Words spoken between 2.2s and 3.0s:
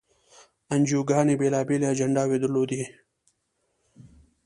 یې درلودې.